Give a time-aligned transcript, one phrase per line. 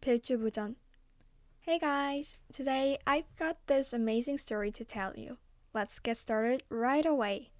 [0.00, 0.76] 필주부전.
[1.60, 5.38] Hey guys, today I've got this amazing story to tell you.
[5.74, 7.50] Let's get started right away.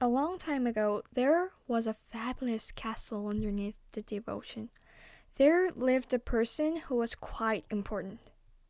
[0.00, 4.68] A long time ago, there was a fabulous castle underneath the deep ocean.
[5.36, 8.20] There lived a person who was quite important.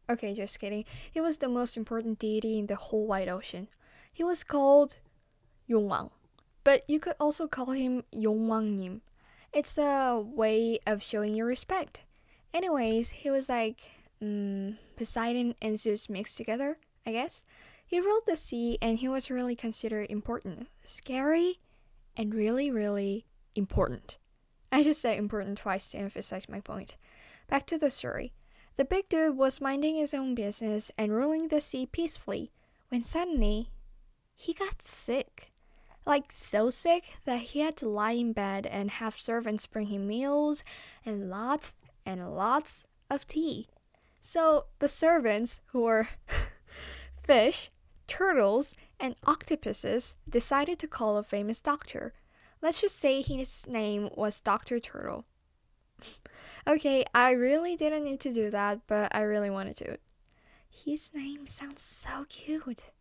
[0.08, 0.84] Okay, just kidding.
[1.10, 3.68] He was the most important deity in the whole wide ocean.
[4.12, 4.98] He was called
[5.68, 6.10] Yongwang,
[6.63, 9.01] but you could also call him Yongwangnim.
[9.53, 12.03] It's a way of showing your respect.
[12.53, 17.43] Anyways, he was like mm, Poseidon and Zeus mixed together, I guess.
[17.85, 21.59] He ruled the sea and he was really considered important, scary,
[22.15, 23.25] and really, really
[23.55, 24.17] important.
[24.71, 26.95] I just said important twice to emphasize my point.
[27.49, 28.33] Back to the story.
[28.77, 32.51] The big dude was minding his own business and ruling the sea peacefully
[32.87, 33.69] when suddenly
[34.35, 35.50] he got sick.
[36.05, 40.07] Like so sick that he had to lie in bed and have servants bring him
[40.07, 40.63] meals
[41.05, 43.67] and lots and lots of tea.
[44.19, 46.09] So the servants, who were
[47.23, 47.69] fish,
[48.07, 52.13] turtles, and octopuses, decided to call a famous doctor.
[52.61, 54.79] Let's just say his name was Dr.
[54.79, 55.25] Turtle.
[56.67, 59.97] okay, I really didn't need to do that, but I really wanted to.
[60.69, 62.91] His name sounds so cute.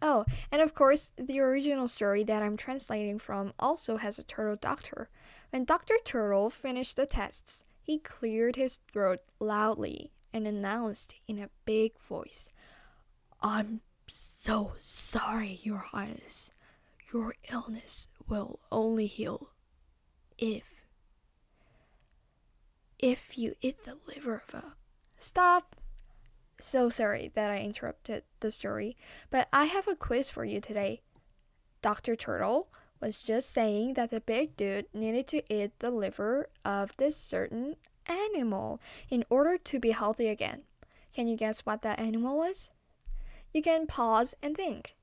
[0.00, 4.56] Oh, and of course, the original story that I'm translating from also has a turtle
[4.56, 5.08] doctor.
[5.50, 5.94] When Dr.
[6.04, 12.48] Turtle finished the tests, he cleared his throat loudly and announced in a big voice,
[13.40, 16.50] I'm so sorry, Your Highness.
[17.12, 19.50] Your illness will only heal
[20.36, 20.74] if.
[22.98, 24.74] if you eat the liver of a.
[25.18, 25.76] Stop!
[26.60, 28.96] So sorry that I interrupted the story,
[29.30, 31.02] but I have a quiz for you today.
[31.82, 32.16] Dr.
[32.16, 32.68] Turtle
[33.00, 37.76] was just saying that the big dude needed to eat the liver of this certain
[38.06, 40.62] animal in order to be healthy again.
[41.14, 42.72] Can you guess what that animal was?
[43.54, 44.96] You can pause and think.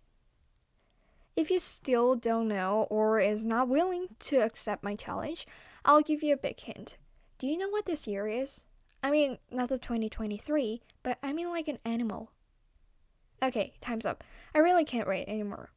[1.35, 5.47] If you still don't know or is not willing to accept my challenge,
[5.83, 6.97] I'll give you a big hint.
[7.38, 8.65] Do you know what this year is?
[9.03, 12.31] I mean, not the 2023, but I mean like an animal.
[13.41, 14.23] Okay, time's up.
[14.55, 15.69] I really can't wait anymore.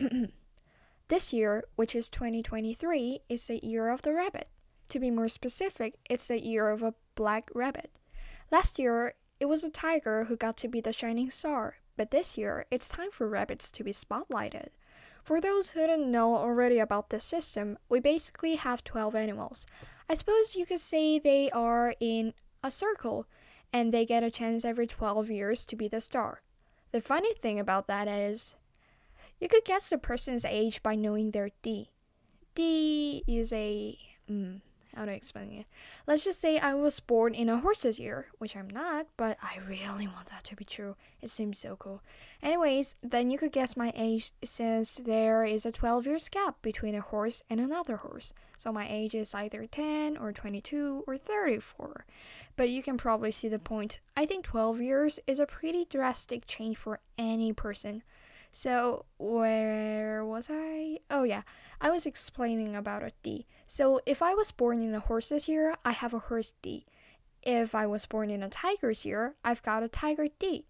[1.08, 4.48] this year, which is 2023, is the year of the rabbit.
[4.88, 7.90] To be more specific, it's the year of a black rabbit.
[8.50, 12.38] Last year, it was a tiger who got to be the shining star, but this
[12.38, 14.68] year, it's time for rabbits to be spotlighted.
[15.22, 19.66] For those who don't know already about this system, we basically have 12 animals.
[20.08, 22.32] I suppose you could say they are in
[22.64, 23.26] a circle,
[23.72, 26.42] and they get a chance every 12 years to be the star.
[26.92, 28.56] The funny thing about that is,
[29.38, 31.90] you could guess the person's age by knowing their D.
[32.54, 33.96] D is a.
[34.28, 34.60] Mm,
[34.94, 35.66] how to explain it?
[36.06, 39.58] Let's just say I was born in a horse's year, which I'm not, but I
[39.68, 40.96] really want that to be true.
[41.20, 42.02] It seems so cool.
[42.42, 46.94] Anyways, then you could guess my age since there is a 12 years gap between
[46.94, 48.32] a horse and another horse.
[48.58, 52.04] So my age is either 10 or 22 or 34.
[52.60, 54.00] But you can probably see the point.
[54.18, 58.02] I think 12 years is a pretty drastic change for any person.
[58.50, 60.98] So, where was I?
[61.10, 61.40] Oh, yeah,
[61.80, 63.46] I was explaining about a D.
[63.66, 66.84] So, if I was born in a horse's year, I have a horse D.
[67.42, 70.66] If I was born in a tiger's year, I've got a tiger D.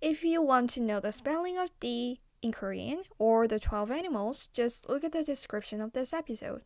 [0.00, 4.48] If you want to know the spelling of D in Korean or the 12 animals,
[4.54, 6.62] just look at the description of this episode.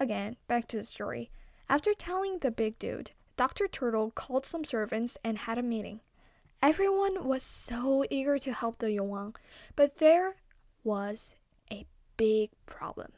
[0.00, 1.30] Again, back to the story.
[1.68, 3.10] After telling the big dude,
[3.40, 3.68] Dr.
[3.68, 6.00] Turtle called some servants and had a meeting.
[6.60, 9.34] Everyone was so eager to help the Yongwang,
[9.76, 10.36] but there
[10.84, 11.36] was
[11.72, 11.86] a
[12.18, 13.12] big problem.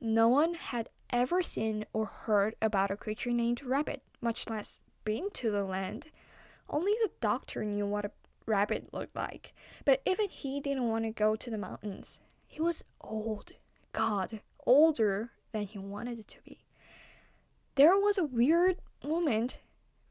[0.00, 5.30] No one had ever seen or heard about a creature named rabbit, much less been
[5.32, 6.12] to the land.
[6.70, 8.12] Only the doctor knew what a
[8.46, 9.52] rabbit looked like,
[9.84, 12.20] but even he didn't want to go to the mountains.
[12.46, 13.50] He was old,
[13.90, 16.60] God, older than he wanted to be.
[17.76, 19.60] There was a weird moment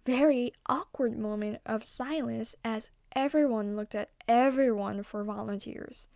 [0.05, 6.07] very awkward moment of silence as everyone looked at everyone for volunteers.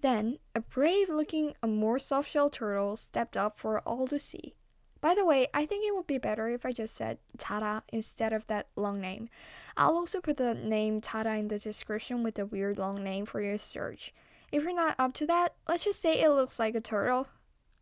[0.00, 4.54] Then, a brave looking, a more soft shell turtle stepped up for all to see.
[5.00, 8.32] By the way, I think it would be better if I just said Jara instead
[8.32, 9.28] of that long name.
[9.76, 13.40] I'll also put the name Jara in the description with the weird long name for
[13.40, 14.12] your search.
[14.50, 17.28] If you're not up to that, let's just say it looks like a turtle.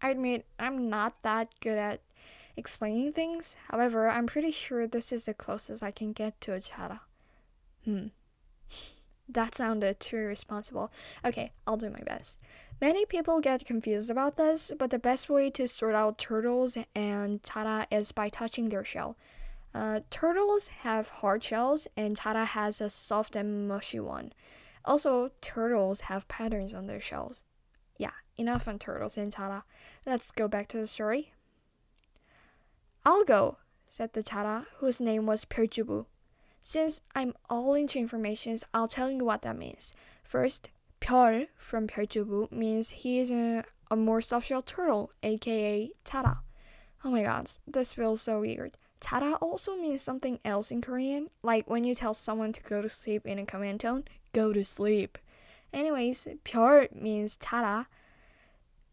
[0.00, 2.00] I admit I'm not that good at
[2.56, 3.56] explaining things.
[3.70, 7.02] However, I'm pretty sure this is the closest I can get to a jara.
[7.84, 8.08] Hmm.
[9.28, 10.93] that sounded too irresponsible.
[11.25, 12.38] Okay, I'll do my best.
[12.81, 17.43] Many people get confused about this, but the best way to sort out turtles and
[17.43, 19.16] jara is by touching their shell.
[19.75, 24.32] Uh, turtles have hard shells, and jara has a soft and mushy one.
[24.84, 27.44] Also, turtles have patterns on their shells.
[27.96, 29.64] Yeah, enough on turtles and jara.
[30.05, 31.32] Let's go back to the story.
[33.04, 33.56] I'll go,
[33.88, 36.06] said the Jara, whose name was Byeoljubu.
[36.62, 39.93] Since I'm all into informations, I'll tell you what that means.
[40.22, 40.70] First,
[41.00, 46.43] Pyeol from Byeoljubu means he is a, a soft shell turtle, aka Jara.
[47.04, 48.78] Oh my god, this feels so weird.
[49.00, 52.88] Jara also means something else in Korean, like when you tell someone to go to
[52.88, 55.19] sleep in a command tone, go to sleep.
[55.72, 57.88] Anyways, Pyeol means Jara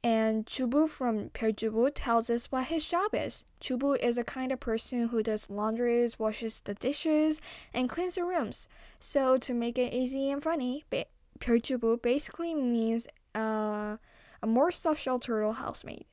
[0.04, 3.46] and Chubu from Byeoljubu tells us what his job is.
[3.60, 7.42] Chubu is a kind of person who does laundries, washes the dishes,
[7.74, 8.68] and cleans the rooms.
[9.00, 10.86] So to make it easy and funny,
[11.40, 13.98] Byeoljubu basically means uh,
[14.42, 16.06] a more soft-shell turtle housemaid.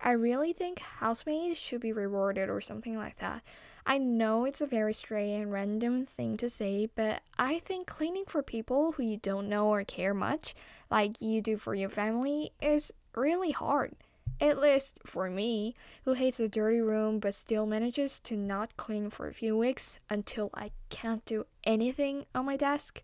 [0.00, 3.42] I really think housemaids should be rewarded or something like that.
[3.86, 8.24] I know it's a very stray and random thing to say, but I think cleaning
[8.26, 10.54] for people who you don't know or care much,
[10.90, 13.94] like you do for your family, is really hard.
[14.40, 15.74] At least for me,
[16.04, 20.00] who hates a dirty room but still manages to not clean for a few weeks
[20.10, 23.02] until I can't do anything on my desk.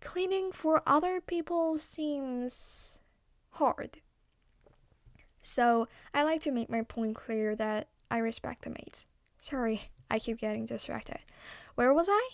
[0.00, 3.00] Cleaning for other people seems
[3.50, 3.98] hard.
[5.40, 9.06] So, I like to make my point clear that I respect the maids.
[9.38, 11.18] Sorry, I keep getting distracted.
[11.74, 12.28] Where was I?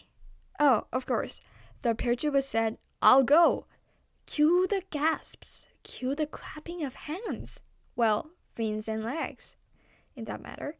[0.61, 1.41] Oh, of course.
[1.81, 3.65] The Byeoljubu said, I'll go.
[4.27, 7.61] Cue the gasps cue the clapping of hands.
[7.97, 9.57] Well, fins and legs,
[10.15, 10.77] in that matter.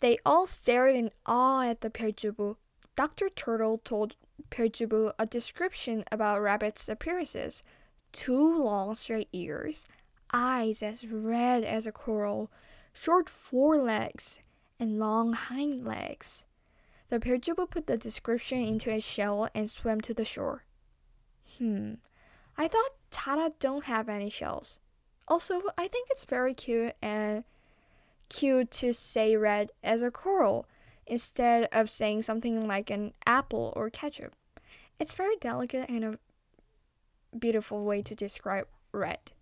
[0.00, 2.56] They all stared in awe at the Byeoljubu.
[2.96, 3.28] Dr.
[3.28, 4.16] Turtle told
[4.50, 7.62] Byeoljubu a description about rabbits' appearances
[8.12, 9.86] two long straight ears,
[10.32, 12.50] eyes as red as a coral,
[12.92, 14.40] short forelegs,
[14.80, 16.46] and long hind legs.
[17.08, 20.64] The Byeoljubu put the description into a shell and swam to the shore.
[21.58, 21.94] Hmm,
[22.58, 24.78] I thought Jara don't have any shells.
[25.28, 27.44] Also, I think it's very cute and
[28.28, 30.66] cute to say red as a coral
[31.06, 34.34] instead of saying something like an apple or ketchup.
[34.98, 36.18] It's very delicate and a
[37.36, 39.32] beautiful way to describe red.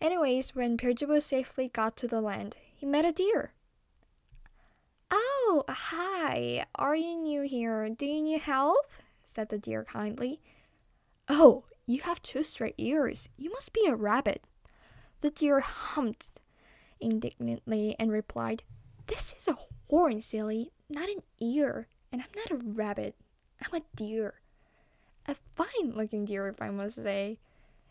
[0.00, 3.52] Anyways, when Byeoljubu safely got to the land, he met a deer.
[5.10, 6.64] Oh, hi.
[6.74, 7.88] Are you new here?
[7.88, 8.86] Do you need help?
[9.24, 10.40] said the deer kindly.
[11.28, 13.28] Oh, you have two straight ears.
[13.36, 14.44] You must be a rabbit.
[15.20, 16.30] The deer humped
[17.00, 18.62] indignantly and replied,
[19.06, 19.58] This is a
[19.88, 23.16] horn, silly, not an ear, and I'm not a rabbit.
[23.60, 24.34] I'm a deer.
[25.26, 27.38] A fine looking deer, if I must say.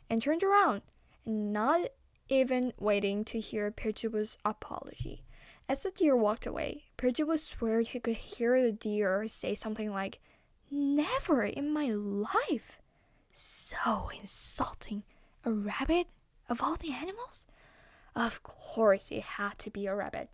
[0.10, 0.82] And turned around,
[1.26, 1.90] and not
[2.30, 5.24] even waiting to hear Byeoljubu's apology.
[5.70, 10.20] As the deer walked away, Byeoljubu swore he could hear the deer say something like,
[10.72, 12.80] Never in my life!
[13.34, 15.04] So insulting.
[15.44, 16.08] A rabbit?
[16.48, 17.46] Of all the animals?
[18.16, 20.30] Of course it had to be a rabbit.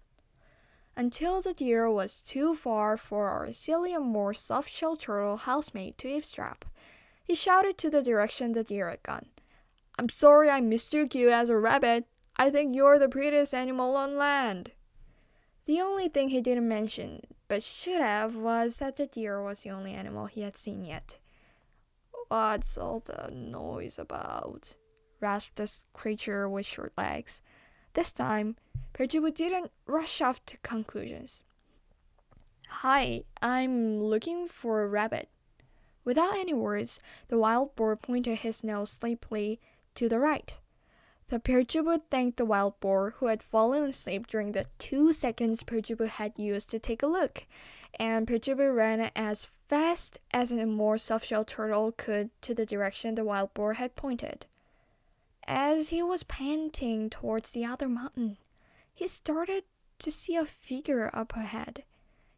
[0.98, 5.98] Until the deer was too far for our silly and more soft shelled turtle housemate
[6.00, 6.66] to eavesdrop.
[7.24, 9.28] He shouted to the direction the deer had gone.
[9.98, 12.06] I'm sorry I mistook you as a rabbit.
[12.36, 14.72] I think you're the prettiest animal on land.
[15.66, 19.70] The only thing he didn't mention, but should have, was that the deer was the
[19.70, 21.18] only animal he had seen yet.
[22.30, 24.76] What's all the noise about?
[25.20, 27.42] rasped the creature with short legs.
[27.94, 28.56] This time,
[28.94, 31.44] Byeoljubu didn't rush off to conclusions.
[32.68, 35.30] Hi, I'm looking for a rabbit.
[36.06, 39.60] Without any words, the wild boar pointed his nose sleepily
[39.96, 40.60] to the right.
[41.30, 46.08] The Byeoljubu thanked the wild boar, who had fallen asleep during the two seconds Byeoljubu
[46.08, 47.46] had used to take a look,
[48.00, 53.24] and Byeoljubu ran as fast as a more soft-shelled turtle could to the direction the
[53.24, 54.48] wild boar had pointed.
[55.46, 58.38] As he was panting towards the other mountain,
[58.92, 59.66] he started
[60.00, 61.84] to see a figure up ahead.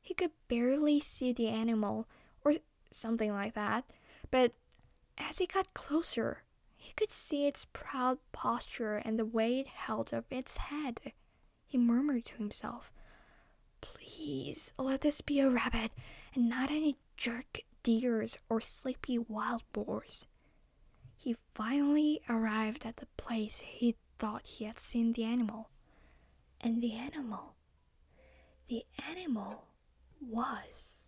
[0.01, 2.07] He could barely see the animal,
[2.43, 2.55] or
[2.89, 3.85] something like that,
[4.31, 4.51] but
[5.17, 6.43] as he got closer,
[6.81, 10.99] he could see its proud posture and the way it held up its head.
[11.67, 12.91] He murmured to himself,
[13.81, 15.91] Please let this be a rabbit
[16.33, 20.25] and not any jerk deers or sleepy wild boars.
[21.15, 25.69] He finally arrived at the place he thought he had seen the animal.
[26.59, 27.55] And the animal,
[28.67, 29.65] the animal
[30.19, 31.07] was